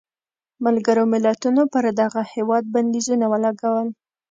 [0.65, 3.87] ملګرو ملتونو پر دغه هېواد بندیزونه ولګول.